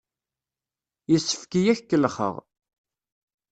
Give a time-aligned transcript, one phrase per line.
[1.11, 2.35] Yessefk-iyi ad k-kellexeɣ!